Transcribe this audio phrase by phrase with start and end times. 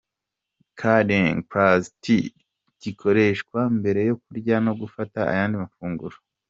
[0.79, 2.33] Kuding plus tea
[2.81, 6.15] gikoreshwa mbere yo Kurya no gufata ayandi mafunguro.